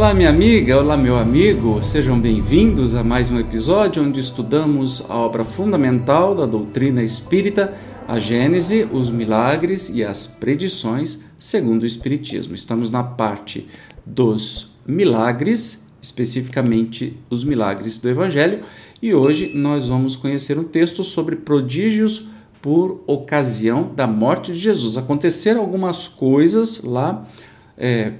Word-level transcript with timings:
Olá, 0.00 0.14
minha 0.14 0.30
amiga, 0.30 0.78
olá, 0.78 0.96
meu 0.96 1.18
amigo, 1.18 1.82
sejam 1.82 2.18
bem-vindos 2.18 2.94
a 2.94 3.04
mais 3.04 3.30
um 3.30 3.38
episódio 3.38 4.02
onde 4.02 4.18
estudamos 4.18 5.04
a 5.10 5.14
obra 5.14 5.44
fundamental 5.44 6.34
da 6.34 6.46
doutrina 6.46 7.02
espírita, 7.02 7.74
a 8.08 8.18
Gênese, 8.18 8.88
os 8.90 9.10
milagres 9.10 9.90
e 9.90 10.02
as 10.02 10.26
predições 10.26 11.20
segundo 11.36 11.82
o 11.82 11.86
Espiritismo. 11.86 12.54
Estamos 12.54 12.90
na 12.90 13.02
parte 13.02 13.68
dos 14.06 14.74
milagres, 14.86 15.86
especificamente 16.00 17.18
os 17.28 17.44
milagres 17.44 17.98
do 17.98 18.08
Evangelho, 18.08 18.60
e 19.02 19.12
hoje 19.12 19.52
nós 19.54 19.88
vamos 19.88 20.16
conhecer 20.16 20.58
um 20.58 20.64
texto 20.64 21.04
sobre 21.04 21.36
prodígios 21.36 22.26
por 22.62 23.04
ocasião 23.06 23.92
da 23.94 24.06
morte 24.06 24.50
de 24.52 24.60
Jesus. 24.60 24.96
Aconteceram 24.96 25.60
algumas 25.60 26.08
coisas 26.08 26.82
lá. 26.82 27.22
É, 27.76 28.14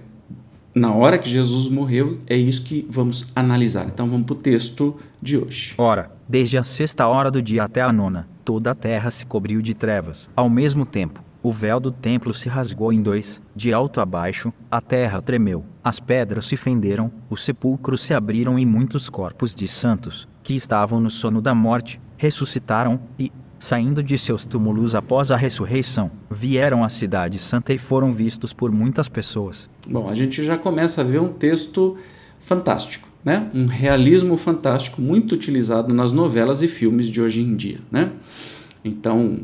na 0.75 0.93
hora 0.93 1.19
que 1.19 1.29
Jesus 1.29 1.69
morreu, 1.69 2.19
é 2.27 2.37
isso 2.37 2.63
que 2.63 2.87
vamos 2.89 3.31
analisar. 3.35 3.87
Então 3.87 4.09
vamos 4.09 4.27
para 4.27 4.35
o 4.35 4.39
texto 4.39 4.97
de 5.21 5.37
hoje. 5.37 5.75
Ora, 5.77 6.11
desde 6.29 6.57
a 6.57 6.65
sexta 6.65 7.07
hora 7.07 7.31
do 7.31 7.43
dia 7.43 7.65
até 7.65 7.83
a 7.83 7.93
nona, 7.93 8.29
toda 8.45 8.71
a 8.71 8.75
terra 8.75 9.11
se 9.11 9.27
cobriu 9.27 9.61
de 9.61 9.75
trevas. 9.75 10.29
Ao 10.37 10.49
mesmo 10.49 10.87
tempo, 10.87 11.23
o 11.43 11.53
véu 11.53 11.81
do 11.81 11.91
templo 11.91 12.35
se 12.35 12.49
rasgou 12.49 12.93
em 12.93 13.03
dois, 13.03 13.41
de 13.57 13.73
alto 13.73 14.01
a 14.01 14.07
baixo, 14.07 14.53
a 14.71 14.81
terra 14.81 15.23
tremeu, 15.23 15.65
as 15.83 15.99
pedras 15.99 16.45
se 16.45 16.57
fenderam, 16.57 17.11
os 17.31 17.45
sepulcros 17.45 18.03
se 18.03 18.13
abriram 18.13 18.59
e 18.59 18.67
muitos 18.67 19.09
corpos 19.09 19.55
de 19.55 19.67
santos, 19.67 20.29
que 20.43 20.55
estavam 20.55 21.01
no 21.01 21.09
sono 21.09 21.41
da 21.41 21.55
morte, 21.55 22.01
ressuscitaram 22.17 23.01
e, 23.19 23.33
saindo 23.61 24.03
de 24.03 24.17
seus 24.17 24.45
túmulos 24.47 24.95
após 24.95 25.31
a 25.31 25.37
ressurreição, 25.37 26.11
vieram 26.31 26.83
à 26.83 26.89
Cidade 26.89 27.39
Santa 27.39 27.75
e 27.75 27.79
foram 27.79 28.11
vistos 28.11 28.55
por 28.55 28.73
muitas 28.73 29.07
pessoas. 29.07 29.69
Bom, 29.87 30.09
a 30.09 30.15
gente 30.15 30.43
já 30.43 30.57
começa 30.57 31.03
a 31.03 31.05
ver 31.05 31.21
um 31.21 31.29
texto 31.29 31.97
fantástico, 32.41 33.07
né? 33.23 33.51
Um 33.55 33.67
realismo 33.67 34.39
fantástico 34.39 35.03
muito 35.03 35.35
utilizado 35.35 35.93
nas 35.93 36.11
novelas 36.11 36.63
e 36.63 36.69
filmes 36.69 37.09
de 37.09 37.21
hoje 37.21 37.43
em 37.43 37.55
dia, 37.55 37.79
né? 37.93 38.11
Então, 38.83 39.41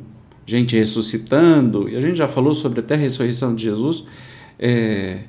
gente 0.47 0.75
ressuscitando, 0.75 1.87
e 1.87 1.95
a 1.95 2.01
gente 2.01 2.17
já 2.17 2.27
falou 2.27 2.55
sobre 2.55 2.81
até 2.81 2.95
a 2.95 2.99
ressurreição 2.99 3.55
de 3.55 3.65
Jesus, 3.65 4.03
é, 4.59 5.25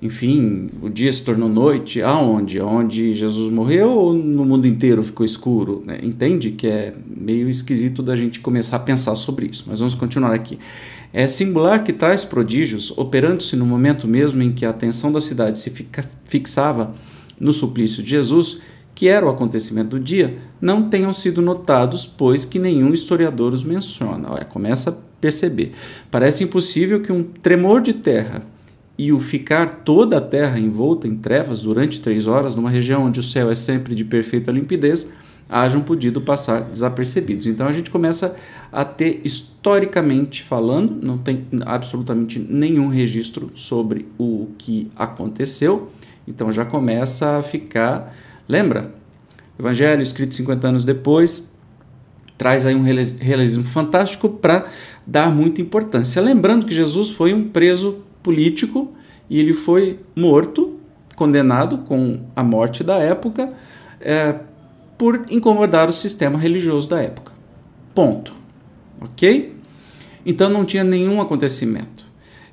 enfim, 0.00 0.70
o 0.80 0.88
dia 0.88 1.12
se 1.12 1.22
tornou 1.22 1.48
noite, 1.48 2.00
aonde? 2.00 2.60
Onde 2.60 3.14
Jesus 3.14 3.52
morreu 3.52 3.90
ou 3.90 4.14
no 4.14 4.44
mundo 4.44 4.66
inteiro 4.66 5.02
ficou 5.02 5.26
escuro? 5.26 5.82
Né? 5.84 5.98
Entende 6.02 6.52
que 6.52 6.68
é 6.68 6.92
meio 7.04 7.50
esquisito 7.50 8.00
da 8.00 8.14
gente 8.14 8.38
começar 8.38 8.76
a 8.76 8.80
pensar 8.80 9.16
sobre 9.16 9.46
isso, 9.46 9.64
mas 9.66 9.80
vamos 9.80 9.96
continuar 9.96 10.32
aqui. 10.34 10.56
É 11.12 11.26
singular 11.26 11.82
que 11.82 11.92
tais 11.92 12.22
prodígios, 12.22 12.92
operando-se 12.96 13.56
no 13.56 13.66
momento 13.66 14.06
mesmo 14.06 14.40
em 14.40 14.52
que 14.52 14.64
a 14.64 14.70
atenção 14.70 15.10
da 15.10 15.20
cidade 15.20 15.58
se 15.58 15.70
fixava 16.24 16.94
no 17.40 17.52
suplício 17.52 18.00
de 18.00 18.10
Jesus, 18.10 18.58
que 18.94 19.08
era 19.08 19.26
o 19.26 19.28
acontecimento 19.28 19.90
do 19.90 20.00
dia, 20.00 20.38
não 20.60 20.88
tenham 20.88 21.12
sido 21.12 21.42
notados, 21.42 22.06
pois 22.06 22.44
que 22.44 22.60
nenhum 22.60 22.94
historiador 22.94 23.52
os 23.52 23.64
menciona. 23.64 24.30
Olha, 24.30 24.44
começa 24.44 24.90
a 24.90 24.94
perceber. 25.20 25.72
Parece 26.08 26.44
impossível 26.44 27.00
que 27.00 27.10
um 27.10 27.24
tremor 27.24 27.80
de 27.80 27.94
terra 27.94 28.42
e 28.98 29.12
o 29.12 29.18
ficar 29.20 29.82
toda 29.84 30.18
a 30.18 30.20
terra 30.20 30.58
envolta 30.58 31.06
em 31.06 31.14
trevas 31.14 31.60
durante 31.62 32.00
três 32.00 32.26
horas, 32.26 32.56
numa 32.56 32.68
região 32.68 33.04
onde 33.04 33.20
o 33.20 33.22
céu 33.22 33.48
é 33.48 33.54
sempre 33.54 33.94
de 33.94 34.04
perfeita 34.04 34.50
limpidez, 34.50 35.12
hajam 35.48 35.80
podido 35.80 36.20
passar 36.20 36.62
desapercebidos. 36.62 37.46
Então 37.46 37.68
a 37.68 37.72
gente 37.72 37.90
começa 37.90 38.34
a 38.72 38.84
ter, 38.84 39.20
historicamente 39.24 40.42
falando, 40.42 40.98
não 41.00 41.16
tem 41.16 41.46
absolutamente 41.64 42.38
nenhum 42.40 42.88
registro 42.88 43.50
sobre 43.54 44.06
o 44.18 44.48
que 44.58 44.90
aconteceu, 44.96 45.90
então 46.26 46.50
já 46.50 46.64
começa 46.64 47.38
a 47.38 47.42
ficar. 47.42 48.14
Lembra? 48.48 48.92
Evangelho, 49.58 50.02
escrito 50.02 50.34
50 50.34 50.68
anos 50.68 50.84
depois, 50.84 51.48
traz 52.36 52.66
aí 52.66 52.74
um 52.74 52.82
realismo 52.82 53.64
fantástico 53.64 54.28
para 54.28 54.66
dar 55.06 55.30
muita 55.30 55.62
importância. 55.62 56.20
Lembrando 56.20 56.66
que 56.66 56.74
Jesus 56.74 57.10
foi 57.10 57.32
um 57.32 57.48
preso 57.48 58.02
político 58.22 58.92
e 59.28 59.38
ele 59.38 59.52
foi 59.52 60.00
morto, 60.16 60.78
condenado 61.14 61.78
com 61.78 62.20
a 62.34 62.42
morte 62.42 62.82
da 62.82 62.98
época, 62.98 63.52
é, 64.00 64.36
por 64.96 65.24
incomodar 65.30 65.88
o 65.88 65.92
sistema 65.92 66.38
religioso 66.38 66.88
da 66.88 67.00
época. 67.00 67.32
Ponto. 67.94 68.32
Ok? 69.00 69.56
Então 70.24 70.48
não 70.48 70.64
tinha 70.64 70.84
nenhum 70.84 71.20
acontecimento. 71.20 72.04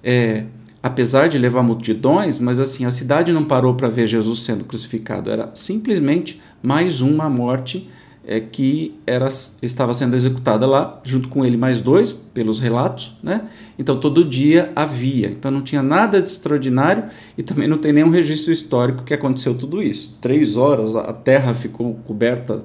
É, 0.03 0.45
apesar 0.81 1.27
de 1.27 1.37
levar 1.37 1.63
multidões, 1.63 2.37
mas 2.37 2.59
assim, 2.59 2.85
a 2.85 2.91
cidade 2.91 3.31
não 3.31 3.43
parou 3.43 3.73
para 3.73 3.89
ver 3.89 4.05
Jesus 4.05 4.43
sendo 4.43 4.63
crucificado, 4.63 5.31
era 5.31 5.49
simplesmente 5.55 6.39
mais 6.61 7.01
uma 7.01 7.29
morte 7.29 7.89
é, 8.27 8.39
que 8.39 8.95
era, 9.05 9.27
estava 9.61 9.93
sendo 9.93 10.15
executada 10.15 10.65
lá, 10.65 10.99
junto 11.03 11.29
com 11.29 11.45
ele 11.45 11.57
mais 11.57 11.79
dois, 11.79 12.11
pelos 12.11 12.59
relatos, 12.59 13.15
né? 13.21 13.45
Então 13.77 13.99
todo 13.99 14.25
dia 14.25 14.71
havia, 14.75 15.27
então 15.27 15.51
não 15.51 15.61
tinha 15.61 15.83
nada 15.83 16.21
de 16.21 16.29
extraordinário 16.29 17.05
e 17.37 17.43
também 17.43 17.67
não 17.67 17.77
tem 17.77 17.93
nenhum 17.93 18.09
registro 18.09 18.51
histórico 18.51 19.03
que 19.03 19.13
aconteceu 19.13 19.55
tudo 19.55 19.81
isso. 19.81 20.17
Três 20.21 20.57
horas 20.57 20.95
a 20.95 21.13
terra 21.13 21.53
ficou 21.53 21.95
coberta 22.05 22.63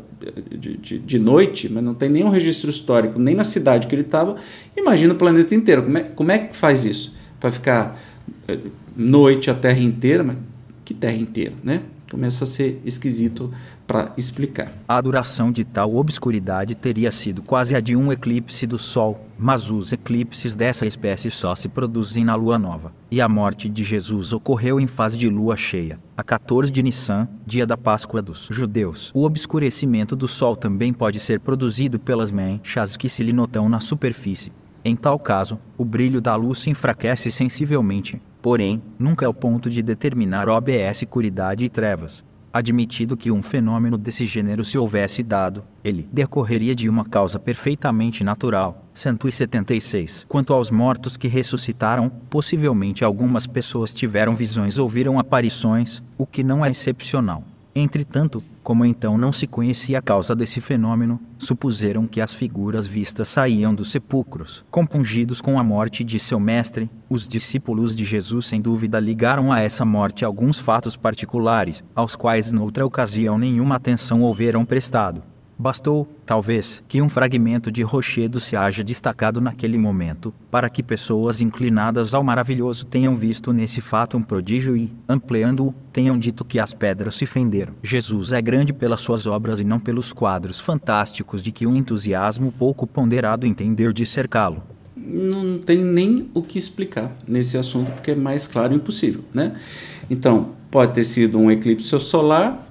de, 0.51 0.77
de, 0.77 0.99
de 0.99 1.19
noite, 1.19 1.71
mas 1.71 1.83
não 1.83 1.95
tem 1.95 2.09
nenhum 2.09 2.29
registro 2.29 2.71
histórico, 2.71 3.19
nem 3.19 3.35
na 3.35 3.45
cidade 3.45 3.87
que 3.87 3.95
ele 3.95 4.03
estava. 4.03 4.37
Imagina 4.77 5.13
o 5.13 5.17
planeta 5.17 5.55
inteiro, 5.55 5.83
como 5.83 5.99
é, 5.99 6.03
como 6.03 6.33
é 6.33 6.39
que 6.39 6.57
faz 6.57 6.85
isso? 6.85 7.15
Para 7.39 7.51
ficar 7.51 8.01
eh, 8.49 8.59
noite 8.97 9.51
a 9.51 9.55
terra 9.55 9.81
inteira, 9.81 10.23
mas 10.23 10.37
que 10.85 10.95
terra 10.95 11.17
inteira, 11.17 11.55
né? 11.63 11.83
Começa 12.11 12.43
a 12.43 12.47
ser 12.47 12.83
esquisito 12.85 13.53
para 13.87 14.13
explicar. 14.17 14.73
A 14.89 15.01
duração 15.01 15.53
de 15.53 15.63
tal 15.63 15.95
obscuridade 15.95 16.75
teria 16.75 17.13
sido 17.13 17.41
quase 17.41 17.73
a 17.77 17.81
de 17.81 17.95
um 17.95 18.11
eclipse 18.11 18.67
do 18.67 18.81
Sol, 18.81 19.25
mas 19.39 19.71
os 19.71 19.93
eclipses 19.93 20.57
dessa 20.57 20.85
espécie 20.85 21.31
só 21.31 21.55
se 21.55 21.69
produzem 21.69 22.25
na 22.25 22.35
lua 22.35 22.59
nova. 22.59 22.93
E 23.13 23.21
a 23.21 23.29
morte 23.29 23.69
de 23.69 23.85
Jesus 23.85 24.33
ocorreu 24.33 24.81
em 24.81 24.89
fase 24.89 25.17
de 25.17 25.29
lua 25.29 25.57
cheia, 25.57 25.99
a 26.17 26.25
14 26.25 26.73
de 26.73 26.83
Nissan, 26.83 27.29
dia 27.47 27.65
da 27.65 27.77
Páscoa 27.77 28.21
dos 28.21 28.49
judeus. 28.51 29.13
O 29.15 29.25
obscurecimento 29.25 30.17
do 30.17 30.27
Sol 30.27 30.57
também 30.57 30.93
pode 30.93 31.21
ser 31.21 31.39
produzido 31.39 32.01
pelas 32.01 32.33
manchas 32.33 32.97
que 32.97 33.09
se 33.09 33.23
lhe 33.23 33.33
notam 33.33 33.69
na 33.69 33.79
superfície. 33.79 34.51
Em 34.85 34.97
tal 34.97 35.17
caso, 35.17 35.61
o 35.79 35.85
brilho 35.85 36.21
da 36.21 36.35
luz 36.35 36.59
se 36.59 36.71
enfraquece 36.71 37.31
sensivelmente, 37.31 38.21
porém, 38.41 38.83
nunca 38.99 39.25
é 39.25 39.29
o 39.29 39.35
ponto 39.35 39.69
de 39.69 39.83
determinar 39.83 40.49
OBS 40.49 41.03
escuridade 41.03 41.65
e 41.65 41.69
trevas. 41.69 42.25
Admitido 42.53 43.17
que 43.17 43.31
um 43.31 43.43
fenômeno 43.43 43.97
desse 43.97 44.27
gênero 44.27 44.65
se 44.65 44.77
houvesse 44.77 45.23
dado, 45.23 45.63
ele 45.85 46.09
decorreria 46.13 46.75
de 46.75 46.89
uma 46.89 47.05
causa 47.05 47.39
perfeitamente 47.39 48.25
natural. 48.25 48.87
176. 48.93 50.27
Quanto 50.29 50.53
aos 50.53 50.69
mortos 50.69 51.17
que 51.17 51.29
ressuscitaram, 51.29 52.11
possivelmente 52.29 53.05
algumas 53.05 53.47
pessoas 53.47 53.95
tiveram 53.95 54.35
visões 54.35 54.79
ou 54.79 54.89
viram 54.89 55.19
aparições, 55.19 56.03
o 56.19 56.27
que 56.27 56.43
não 56.43 56.65
é 56.65 56.71
excepcional. 56.71 57.45
Entretanto, 57.73 58.43
como 58.71 58.85
então 58.85 59.19
não 59.19 59.33
se 59.33 59.49
conhecia 59.49 59.99
a 59.99 60.01
causa 60.01 60.33
desse 60.33 60.61
fenômeno, 60.61 61.21
supuseram 61.37 62.07
que 62.07 62.21
as 62.21 62.33
figuras 62.33 62.87
vistas 62.87 63.27
saíam 63.27 63.75
dos 63.75 63.91
sepulcros. 63.91 64.65
Compungidos 64.71 65.41
com 65.41 65.59
a 65.59 65.65
morte 65.65 66.05
de 66.05 66.21
seu 66.21 66.39
mestre, 66.39 66.89
os 67.09 67.27
discípulos 67.27 67.97
de 67.97 68.05
Jesus 68.05 68.47
sem 68.47 68.61
dúvida 68.63 69.01
ligaram 69.01 69.51
a 69.51 69.59
essa 69.59 69.85
morte 69.85 70.25
alguns 70.25 70.57
fatos 70.57 70.97
particulares, 70.97 71.83
aos 71.97 72.15
quais 72.15 72.53
noutra 72.53 72.87
ocasião 72.87 73.37
nenhuma 73.37 73.75
atenção 73.75 74.23
houveram 74.23 74.65
prestado. 74.65 75.21
Bastou, 75.61 76.09
talvez, 76.25 76.83
que 76.89 77.03
um 77.03 77.09
fragmento 77.11 77.71
de 77.71 77.83
rochedo 77.83 78.41
se 78.41 78.57
haja 78.57 78.83
destacado 78.83 79.43
naquele 79.43 79.77
momento, 79.77 80.33
para 80.51 80.71
que 80.71 80.83
pessoas 80.83 81.43
inclinadas 81.43 82.15
ao 82.15 82.25
maravilhoso 82.25 82.87
tenham 82.87 83.15
visto 83.15 83.53
nesse 83.53 83.83
fato 83.83 84.17
um 84.17 84.23
prodígio 84.23 84.75
e, 84.75 84.91
ampliando-o, 85.07 85.75
tenham 85.93 86.19
dito 86.19 86.47
que 86.47 86.59
as 86.59 86.73
pedras 86.73 87.15
se 87.15 87.27
fenderam. 87.27 87.75
Jesus 87.83 88.33
é 88.33 88.41
grande 88.41 88.73
pelas 88.73 89.03
suas 89.03 89.27
obras 89.27 89.61
e 89.61 89.65
não 89.65 89.79
pelos 89.79 90.15
quadros 90.15 90.59
fantásticos 90.59 91.43
de 91.43 91.53
que 91.53 91.67
um 91.67 91.77
entusiasmo 91.77 92.51
pouco 92.51 92.87
ponderado 92.87 93.47
entendeu 93.47 93.93
de 93.93 94.07
cercá-lo. 94.07 94.63
Não 94.97 95.59
tem 95.59 95.85
nem 95.85 96.31
o 96.33 96.41
que 96.41 96.57
explicar 96.57 97.15
nesse 97.29 97.59
assunto, 97.59 97.91
porque 97.91 98.13
é 98.13 98.17
mais 98.17 98.47
claro 98.47 98.73
impossível, 98.73 99.23
né? 99.35 99.61
Então, 100.09 100.53
pode 100.71 100.95
ter 100.95 101.05
sido 101.05 101.39
um 101.39 101.51
eclipse 101.51 102.01
solar, 102.01 102.70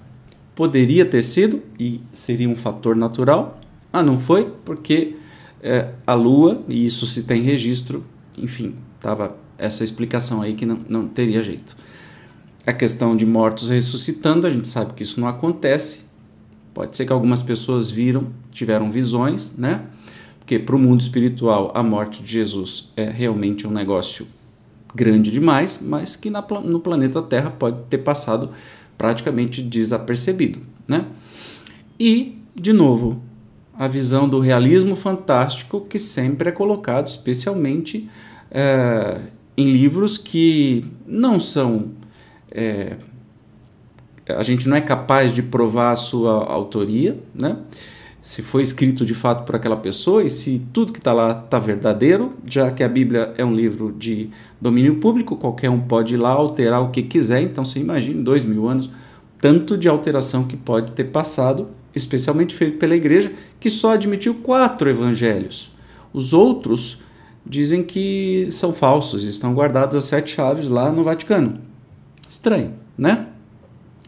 Poderia 0.59 1.05
ter 1.05 1.23
sido, 1.23 1.63
e 1.79 2.01
seria 2.11 2.49
um 2.49 2.55
fator 2.57 2.93
natural, 2.93 3.61
mas 3.93 4.05
não 4.05 4.19
foi, 4.19 4.51
porque 4.65 5.15
é, 5.63 5.93
a 6.05 6.13
Lua, 6.13 6.61
e 6.67 6.85
isso 6.85 7.07
se 7.07 7.23
tem 7.23 7.41
registro, 7.41 8.03
enfim, 8.37 8.75
estava 8.97 9.37
essa 9.57 9.85
explicação 9.85 10.41
aí 10.41 10.53
que 10.53 10.65
não, 10.65 10.77
não 10.89 11.07
teria 11.07 11.41
jeito. 11.41 11.77
A 12.67 12.73
questão 12.73 13.15
de 13.15 13.25
mortos 13.25 13.69
ressuscitando, 13.69 14.45
a 14.45 14.49
gente 14.49 14.67
sabe 14.67 14.91
que 14.91 15.01
isso 15.01 15.21
não 15.21 15.29
acontece. 15.29 16.07
Pode 16.73 16.97
ser 16.97 17.05
que 17.05 17.13
algumas 17.13 17.41
pessoas 17.41 17.89
viram, 17.89 18.27
tiveram 18.51 18.91
visões, 18.91 19.55
né? 19.55 19.85
Porque 20.39 20.59
para 20.59 20.75
o 20.75 20.79
mundo 20.79 20.99
espiritual 20.99 21.71
a 21.73 21.81
morte 21.81 22.21
de 22.21 22.33
Jesus 22.33 22.91
é 22.97 23.09
realmente 23.09 23.65
um 23.65 23.71
negócio 23.71 24.27
grande 24.93 25.31
demais, 25.31 25.79
mas 25.81 26.17
que 26.17 26.29
na, 26.29 26.45
no 26.65 26.81
planeta 26.81 27.21
Terra 27.21 27.49
pode 27.49 27.77
ter 27.89 27.99
passado 27.99 28.49
praticamente 28.99 29.63
desapercebido. 29.63 30.59
Né? 30.85 31.05
E, 31.97 32.37
de 32.53 32.73
novo, 32.73 33.23
a 33.73 33.87
visão 33.87 34.27
do 34.27 34.41
realismo 34.41 34.93
fantástico 34.93 35.79
que 35.89 35.97
sempre 35.97 36.49
é 36.49 36.51
colocado, 36.51 37.07
especialmente 37.07 38.09
é, 38.51 39.21
em 39.55 39.71
livros 39.71 40.17
que 40.17 40.85
não 41.07 41.39
são. 41.39 41.91
É, 42.51 42.97
a 44.27 44.43
gente 44.43 44.67
não 44.67 44.75
é 44.75 44.81
capaz 44.81 45.33
de 45.33 45.41
provar 45.41 45.93
a 45.93 45.95
sua 45.95 46.43
autoria, 46.45 47.17
né? 47.33 47.57
Se 48.21 48.41
foi 48.41 48.61
escrito 48.61 49.05
de 49.05 49.13
fato 49.13 49.45
por 49.45 49.55
aquela 49.55 49.77
pessoa 49.77 50.23
e 50.23 50.29
se 50.29 50.61
tudo 50.73 50.91
que 50.91 50.99
está 50.99 51.13
lá 51.13 51.31
está 51.31 51.57
verdadeiro, 51.57 52.33
já 52.45 52.69
que 52.69 52.83
a 52.83 52.89
Bíblia 52.89 53.33
é 53.37 53.45
um 53.45 53.53
livro 53.53 53.93
de 53.97 54.29
domínio 54.59 54.95
público, 54.95 55.37
qualquer 55.37 55.69
um 55.69 55.79
pode 55.79 56.15
ir 56.15 56.17
lá 56.17 56.29
alterar 56.29 56.81
o 56.81 56.89
que 56.89 57.01
quiser, 57.01 57.41
então 57.41 57.63
você 57.63 57.79
imagina, 57.79 58.21
dois 58.21 58.43
mil 58.43 58.67
anos, 58.67 58.89
tanto 59.39 59.77
de 59.77 59.87
alteração 59.87 60.43
que 60.43 60.57
pode 60.57 60.91
ter 60.91 61.05
passado, 61.05 61.69
especialmente 61.95 62.53
feito 62.53 62.77
pela 62.77 62.95
igreja, 62.95 63.31
que 63.59 63.69
só 63.69 63.93
admitiu 63.93 64.35
quatro 64.35 64.89
evangelhos. 64.89 65.73
Os 66.13 66.33
outros 66.33 67.01
dizem 67.45 67.83
que 67.83 68.47
são 68.51 68.73
falsos, 68.73 69.23
estão 69.23 69.53
guardados 69.53 69.95
as 69.95 70.05
sete 70.05 70.35
chaves 70.35 70.67
lá 70.67 70.91
no 70.91 71.03
Vaticano. 71.03 71.59
Estranho, 72.27 72.73
né? 72.97 73.27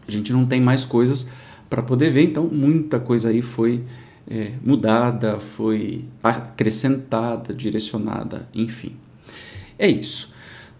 A 0.06 0.10
gente 0.10 0.32
não 0.32 0.44
tem 0.44 0.60
mais 0.60 0.84
coisas 0.84 1.26
para 1.72 1.82
poder 1.82 2.10
ver, 2.10 2.24
então 2.24 2.46
muita 2.52 3.00
coisa 3.00 3.30
aí 3.30 3.40
foi 3.40 3.82
é, 4.28 4.52
mudada, 4.62 5.40
foi 5.40 6.04
acrescentada, 6.22 7.54
direcionada, 7.54 8.46
enfim. 8.54 8.92
É 9.78 9.88
isso. 9.88 10.30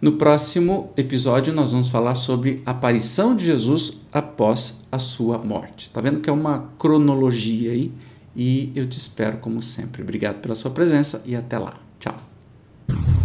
No 0.03 0.13
próximo 0.19 0.93
episódio, 0.95 1.51
nós 1.51 1.73
vamos 1.73 1.89
falar 1.89 2.15
sobre 2.15 2.61
a 2.67 2.73
aparição 2.73 3.35
de 3.35 3.47
Jesus 3.47 3.95
após 4.13 4.83
a 4.93 4.99
sua 4.99 5.39
morte. 5.39 5.89
Tá 5.89 6.03
vendo 6.03 6.21
que 6.21 6.29
é 6.29 6.33
uma 6.33 6.69
cronologia 6.79 7.73
aí? 7.73 7.91
E 8.37 8.71
eu 8.75 8.87
te 8.87 8.99
espero 8.99 9.39
como 9.39 9.63
sempre. 9.63 10.03
Obrigado 10.03 10.43
pela 10.43 10.55
sua 10.55 10.73
presença 10.73 11.23
e 11.25 11.35
até 11.35 11.59
lá. 11.59 11.73
Tchau. 11.99 13.22